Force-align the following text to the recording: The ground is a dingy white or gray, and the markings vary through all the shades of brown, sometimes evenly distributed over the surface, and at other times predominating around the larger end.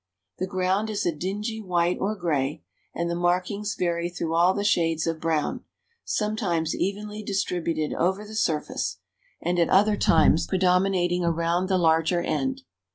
The 0.39 0.47
ground 0.47 0.89
is 0.89 1.05
a 1.05 1.11
dingy 1.15 1.61
white 1.61 1.99
or 1.99 2.15
gray, 2.15 2.63
and 2.95 3.07
the 3.07 3.13
markings 3.13 3.75
vary 3.77 4.09
through 4.09 4.33
all 4.33 4.55
the 4.55 4.63
shades 4.63 5.05
of 5.05 5.19
brown, 5.21 5.63
sometimes 6.03 6.73
evenly 6.75 7.21
distributed 7.21 7.93
over 7.93 8.25
the 8.25 8.33
surface, 8.33 8.97
and 9.43 9.59
at 9.59 9.69
other 9.69 9.97
times 9.97 10.47
predominating 10.47 11.23
around 11.23 11.69
the 11.69 11.77
larger 11.77 12.19
end. 12.19 12.63